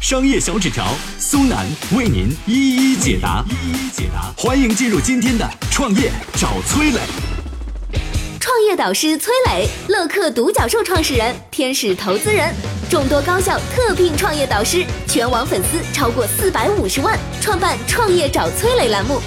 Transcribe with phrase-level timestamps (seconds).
[0.00, 0.86] 商业小纸条
[1.18, 4.32] 苏南为您一一解答，一一解答。
[4.34, 6.98] 欢迎进入今天的创业找崔磊。
[8.40, 12.50] 创业导师崔磊，乐客独角兽创始人，天使投资人，
[12.88, 19.20] 众多高校特聘创业导师，全网粉丝超过四百五十万，创办创业找崔磊栏目。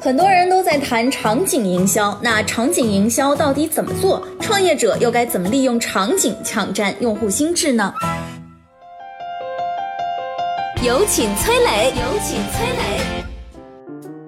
[0.00, 4.26] 很多人都在谈场景营销，那场景营销到底怎么做？
[4.44, 7.94] 创业者又该怎么利用场景抢占用户心智呢？
[10.82, 13.24] 有请崔磊，有请崔磊。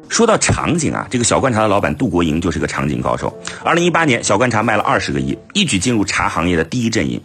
[0.09, 3.39] 说到场景啊，这个小罐茶的老板杜国营就是个场景高手。
[3.63, 7.21] 二零一八年，小罐茶卖了二十个亿，一举进入茶行业的第一阵营。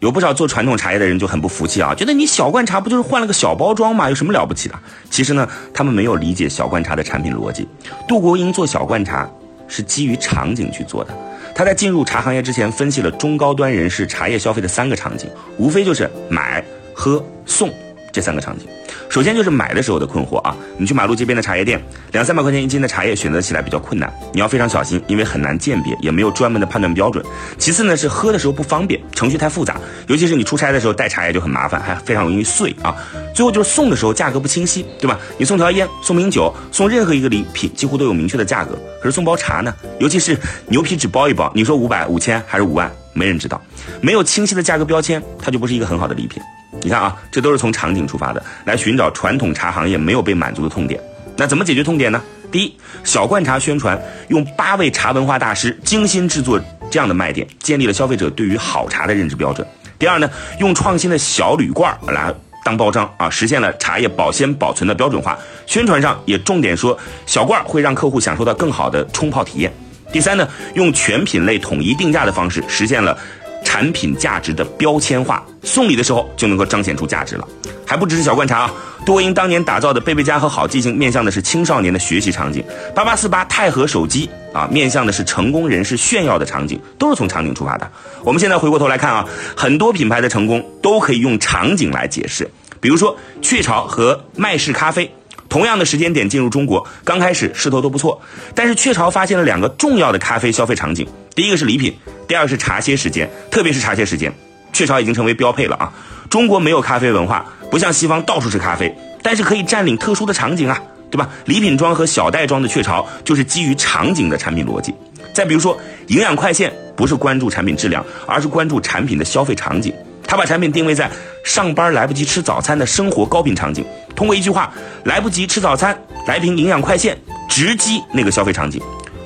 [0.00, 4.10] 有不少做传统茶叶的人就很不服气啊，觉得你小罐茶不就是换了个小包装吗？
[4.10, 4.78] 有什么了不起的？
[5.10, 7.66] 其实呢，他们没有理解小罐茶的产品逻辑。
[8.06, 9.26] 杜国营做小罐茶
[9.66, 11.16] 是基于场景去做的。
[11.56, 16.62] 他在进入茶行业之前，分析了中高端人士茶叶消费的三个场景，无非就是买、
[16.92, 17.72] 喝、送。
[18.16, 18.66] 这三个场景。
[19.10, 21.78] 首先就是买的时候的困惑啊，你去马路街边的茶叶店，
[22.12, 27.22] 两三百块钱一斤的茶叶选择起来比较困难，你要非常小心，因为很难鉴别，也没有专门的判断标准。
[27.58, 32.96] 其次呢是喝的时候不方便，程序太复杂，尤其是你出差的时候带茶叶就很麻烦，还非常容易碎啊。
[33.34, 35.20] 最后就是送的时候价格不清晰，对吧？
[35.36, 40.34] 你送条烟、送瓶酒、送任何一个礼品，几乎都有明确的价格，可是送包茶呢，尤其是
[40.68, 43.60] 牛皮纸包一包，你说五百、五千还是五万，没人知道，
[44.00, 46.42] 没有清晰的价格标签，它就不是一个很好的礼品。
[46.86, 51.00] 你看啊，这都是从场景出发的，来寻找传统茶行业没有被满足的痛点。
[51.36, 52.22] 那怎么解决痛点呢？
[52.52, 59.66] 第一，小罐茶宣传用八位茶文化大师精心制作这样的卖点，建立了消费者对于好茶的认知标准。
[59.98, 60.30] 第二呢，
[60.60, 62.32] 用创新的小铝罐来
[62.64, 65.36] 当包装啊，实现了茶叶保鲜保存的标准化。
[65.66, 66.96] 宣传上也重点说
[67.26, 69.72] 小罐会让客户享受到更好的冲泡体验。
[70.12, 73.18] 第三呢，用全品类统一定价的方式实现了。
[73.66, 77.48] 产品价值的标签化，送礼的时候就能够彰显出价值了。
[77.84, 78.72] 还不只是小罐茶啊，
[79.04, 87.90] 杜国英当年打造的贝贝佳和好记性面向的是青少年的学习场景，八八四八钛合手机啊，面向的是成功人士炫耀的场景，都是从场景出发的。
[88.22, 89.26] 我们现在回过头来看啊，
[89.56, 92.48] 很多品牌的成功都可以用场景来解释。
[92.80, 95.12] 比如说雀巢和麦式咖啡，
[95.48, 98.20] 同样的时间点进入中国，刚开始势头都不错，
[98.54, 101.06] 但是雀巢发现了两个重要的咖啡消费场景，
[101.36, 101.94] 第一个是礼品。
[102.26, 104.32] 第二个是茶歇时间，特别是茶歇时间，
[104.72, 105.92] 雀巢已经成为标配了啊！
[106.28, 108.92] 中国没有咖啡文化，不像西方到处是咖啡，
[109.22, 111.28] 但是可以占领特殊的场景啊，对吧？
[111.44, 114.92] 礼品装和小袋装的雀巢就是基于场景的产品逻辑。
[115.34, 119.94] 再比如说，营养快线不是关注产品质量，而是关注产品的消费场景。
[120.26, 121.08] 他把产品定位在
[121.44, 123.84] 上班来不及吃早餐的生活高频场景，
[124.16, 124.72] 通过一句话
[125.04, 127.16] “来不及吃早餐，来瓶营养快线”，
[127.46, 128.80] 直击那个消费场景。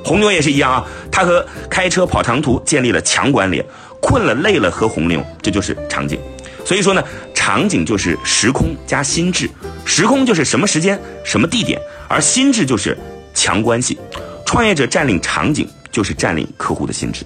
[0.04, 3.64] 红牛也是一样啊，它和开车跑长途建立了强关联，
[4.00, 6.18] 困了累了喝红牛，这就是场景。
[6.64, 7.02] 所以说呢，
[7.34, 9.48] 场景就是时空加心智，
[9.84, 12.96] 时空就是什么时间什么地点，而心智就是
[13.34, 13.98] 强关系。
[14.44, 17.24] 创业者占领场景，就是占领客户的心智。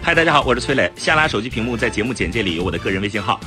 [0.00, 3.38] 嗨，大家好，我是崔磊，下拉手机屏幕，在节目简介里有我的个人微信号。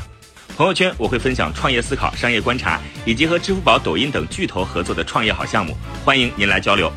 [0.56, 6.90] 朋友圈我会分享创业思考、商业观察，以及和支付宝、抖音等巨头合作的创业好项目，欢迎您来交流。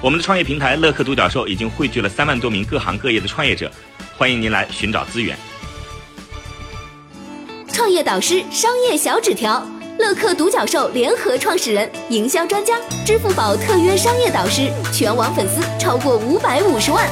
[0.00, 3.70] 我们的创业平台乐客独角兽已经汇聚了三万多名各行各业的创业者，
[4.16, 5.38] 欢迎您来寻找资源。
[7.72, 9.64] 创业导师、商业小纸条，
[9.96, 12.74] 乐客独角兽联合创始人、营销专家，
[13.06, 17.08] 支付宝特约商业导师，全网粉丝超过五百五十万。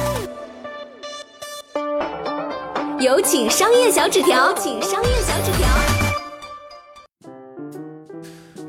[2.99, 5.92] 有请商业小纸条，请商业小纸条。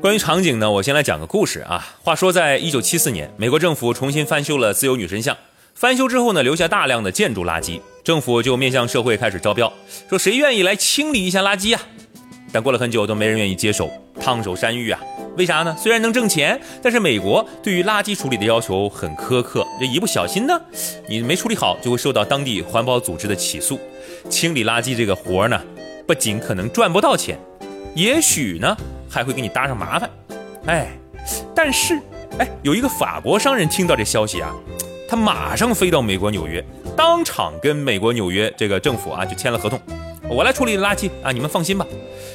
[0.05, 1.83] 关于场景呢，我先来讲个故事啊。
[2.03, 5.35] 话说，在一九七四年，美国政府重新翻修了自由女神像。
[5.73, 9.73] 翻修之后呢，留下大量的建筑垃圾，政府就面向社会开始招标，
[10.07, 11.79] 说谁愿意来清理一下垃圾呀？
[12.53, 13.89] 但过了很久都没人愿意接手，
[14.21, 15.01] 烫手山芋啊。
[15.37, 15.75] 为啥呢？
[15.75, 20.53] 虽然能挣钱，但是美国对于垃圾处理的要求很苛刻，这一不小心呢，
[21.09, 23.79] 你没处理好就会受到当地环保组织的起诉。
[24.29, 25.59] 清理垃圾这个活儿呢，
[26.05, 27.39] 不仅可能赚不到钱，
[27.95, 28.77] 也许呢。
[29.15, 30.09] 还会给你搭上麻烦，
[30.65, 30.89] 哎，
[31.55, 32.01] 但是，
[32.37, 34.53] 哎，有一个法国商人听到这消息啊，
[35.07, 36.61] 他马上飞到美国纽约，
[36.97, 39.79] 当场跟美国纽约这个政府啊就签了合同，
[40.27, 41.87] 我来处理垃圾啊，你们放心吧。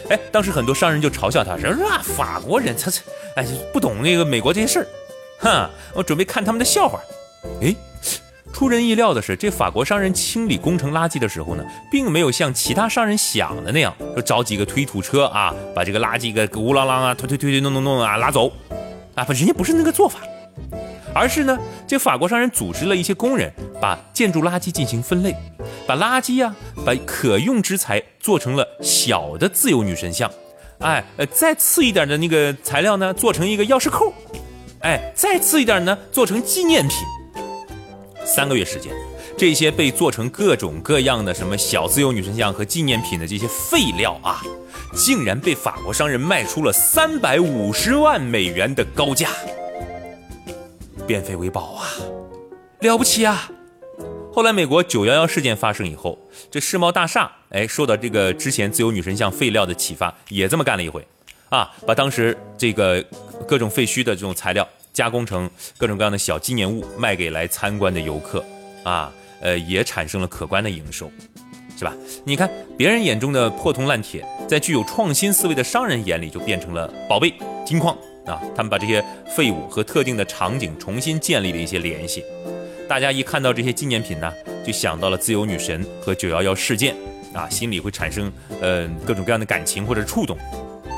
[0.09, 3.03] 哎，当时很多商人就嘲笑他，说啊，法国人他这
[3.37, 3.45] 哎
[3.75, 4.87] 不懂那个美国这些事儿，
[5.39, 6.99] 哈，我准备看他们的笑话。
[7.61, 7.77] 哎，
[8.53, 18.53] 出人意料的是，这法国商人清理工程垃圾的时候呢，并没有像其他商人想的那样，说找几个推土车啊，把这个垃圾给乌啷啷啊推推推推弄弄弄啊拉走，
[19.15, 20.21] 啊不，人家不是那个做法，
[21.15, 23.51] 而是呢，这法国商人组织了一些工人，
[23.81, 25.35] 把建筑垃圾进行分类。
[25.87, 26.55] 把垃圾呀，
[26.85, 30.31] 把可用之材做成了小的自由女神像，
[30.81, 34.13] 哎，呃，再次一点的那个材料呢，做成一个钥匙扣，
[34.81, 36.97] 哎，再次一点呢，做成纪念品。
[38.33, 38.93] 三个月时间，
[39.37, 44.41] 这些被做成各种各样的什么小自由女神像和纪念品的这些废料啊，
[44.95, 49.31] 竟然被法国商人卖出了三百五十万美元的高价，
[51.09, 51.89] 变废为宝啊，
[52.81, 53.51] 了不起啊！
[54.33, 56.17] 后来，美国九幺幺事件发生以后，
[56.53, 61.05] 这世贸大厦哎，受到这个之前自由女神像废料的启发，也这么干了一回，
[61.49, 63.05] 啊，把当时这个
[63.49, 65.49] 各种废墟的这种材料加工成
[65.79, 68.45] 各种各样的小纪念物，卖给来参观的游客，
[68.85, 71.11] 啊，呃，也产生了可观的营收，
[71.79, 71.95] 是吧？
[72.25, 77.33] 你看，别人眼中的破铜烂铁，在具有创新思维的商人眼里就变成了宝贝
[77.65, 77.97] 金矿
[78.27, 78.41] 啊！
[78.55, 79.05] 他们把这些
[79.37, 82.25] 废物和特定的场景重新建立了一些联系。
[82.89, 84.33] 大家一看到这些纪念品呢，
[84.67, 86.95] 就想到了自由女神和九幺幺事件，
[87.33, 90.37] 啊，心里会产生呃各种各样的感情或者触动。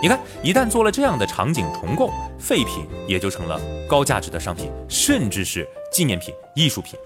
[0.03, 6.99] 你看，一旦做了这样的场景重构，废品也就成了高价值的商品，甚至是纪念品、艺术品。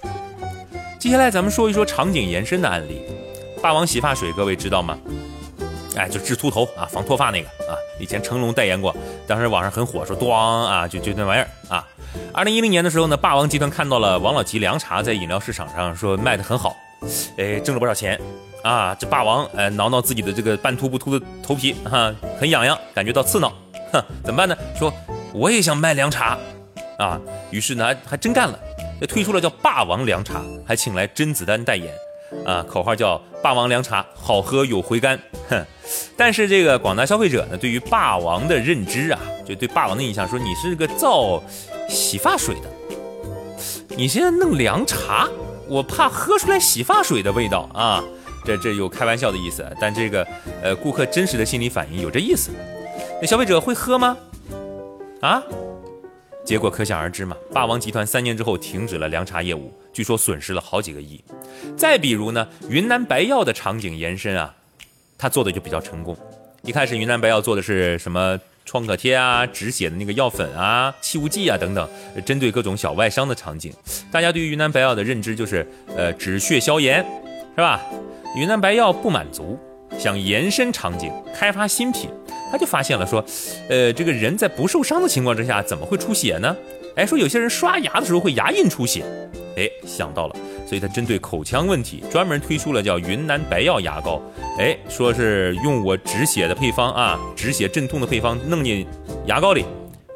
[0.98, 3.02] 接下来咱们说一说场景延伸的案例，
[3.60, 4.96] 霸王洗发水，各位知道吗？
[5.94, 8.96] 哎，就治秃头啊，防脱发那个啊，以前成龙代言过，
[9.26, 11.86] 当时网上很火，说咣啊，就就那玩意儿啊。
[12.32, 16.74] 二零一零年的时候呢，霸王集团看到了王老吉凉茶在饮料市场上说卖的很好，
[17.36, 18.18] 哎，挣了不少钱
[18.66, 18.94] 啊。
[18.98, 23.52] 这霸王哎挠挠自己的这个半秃不秃的头皮哈，很痒痒，感觉到刺挠，
[23.92, 24.56] 哼，怎么办呢？
[24.78, 24.92] 说
[25.32, 26.36] 我也想卖凉茶
[26.98, 27.20] 啊。
[27.50, 28.58] 于是呢，还真干了，
[29.08, 31.94] 推出了叫霸王凉茶，还请来甄子丹代言
[32.44, 35.18] 啊，口号叫霸王凉茶，好喝有回甘。
[35.48, 35.64] 哼，
[36.16, 41.42] 但是这个广大消费者呢，对于霸王的认知啊，就对霸王的印象说你是个造。
[41.88, 42.62] 洗发水的，
[43.96, 45.28] 你现在弄凉茶，
[45.68, 48.02] 我怕喝出来洗发水的味道啊！
[48.46, 50.26] 这这有开玩笑的意思，但这个
[50.62, 52.52] 呃，顾客真实的心理反应有这意思。
[53.20, 54.16] 那消费者会喝吗？
[55.20, 55.42] 啊？
[56.44, 57.36] 结果可想而知嘛。
[57.52, 61.20] 霸王集团三年之后停止了凉茶业务，据说损失了好几个亿。
[61.76, 64.54] 再比如呢，云南白药的场景延伸啊，
[65.18, 66.16] 他做的就比较成功。
[66.62, 68.38] 一开始云南白药做的是什么？
[68.68, 71.88] 创可贴啊，止血的那个药粉啊，气雾剂啊等等，
[72.24, 73.72] 针对各种小外伤的场景，
[74.10, 75.64] 大家对于云南白药的认知就是，
[75.96, 76.98] 呃，止血消炎，
[77.54, 77.80] 是吧？
[78.36, 79.58] 云南白药不满足，
[79.98, 82.10] 想延伸场景，开发新品，
[82.52, 83.24] 他就发现了说，
[83.70, 86.54] 呃，这个人在不受伤的情况之下，怎么会出血呢？
[86.96, 89.02] 哎，说有些人刷牙的时候会牙龈出血，
[89.56, 90.36] 哎，想到了。
[90.66, 94.20] 所以他针对口腔问题，专门推出了叫云南白药牙膏，
[94.58, 98.86] 哎，说是用我止血的配方啊，止血镇痛的配方弄进
[99.24, 99.64] 牙膏里，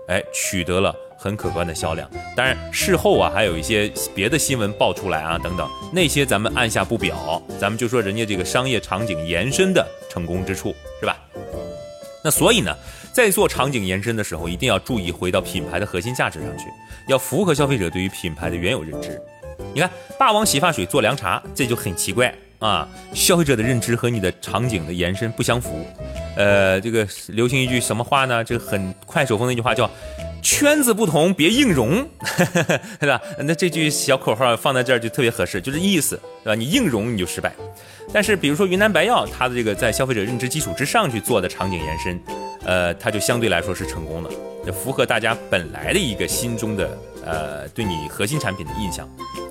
[0.08, 2.10] 哎，取得了很可观的销量。
[2.34, 11.16] 当然事后啊，还有一些别的新闻爆出来啊，等等，那些咱们按下不表，咱们就说人家这个商业场景延伸的成功之处，是吧？
[12.24, 12.74] 那所以呢，
[13.12, 16.64] 在做场景延伸的时候，一定要注意回到品牌的核心价值上去，
[17.06, 19.20] 要符合消费者对于品牌的原有认知。
[19.74, 22.88] 你看，霸王洗发水做凉茶，这就很奇怪啊！
[23.14, 25.86] 消费者的认知和你的场景的延伸不相符。
[26.36, 28.42] 呃，这个流行一句什么话呢？
[28.42, 29.88] 这很快手风的一句话叫
[30.42, 32.06] “圈子不同别硬融”，
[33.00, 33.20] 对吧？
[33.38, 36.54] 那这句小口号放在这儿就特别合适，就是意思，对吧？
[36.54, 37.52] 你硬融你就失败。
[38.12, 42.20] 但是比如说云南白药，它的这个在消费者认知基础之上去做的场景延伸，
[42.64, 44.30] 呃，它就相对来说是成功的，
[44.66, 49.08] 就符合大家本来的一个心中的呃对你核心产品的印象。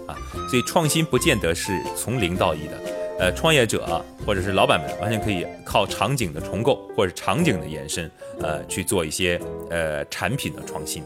[0.07, 0.17] 啊，
[0.49, 2.81] 所以创新不见得是从零到一的，
[3.19, 8.09] 呃，创业者或者是老板们完全可以靠场景的重构或者场景的延伸，
[8.41, 11.03] 呃，去做一些呃产品的创新。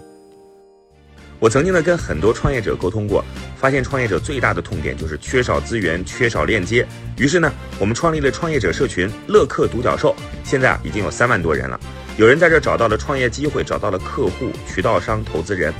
[1.39, 3.25] 我曾经呢跟很多创业者沟通过，
[3.58, 6.86] 发现创业者最大的痛点就是缺少资源、缺少链接。
[7.17, 10.15] 于是呢，我们创立了创业者社群“乐客独角兽”，
[10.46, 11.77] 现在啊已经有三万多人了，
[12.15, 15.74] 有人在这找到了创业机会，找到了客户、渠道商、投资人。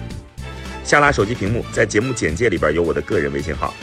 [0.84, 3.74] 下拉手机屏幕，在节目简介里边有我的个人微信号，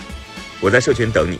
[0.61, 1.39] 我在社群等你。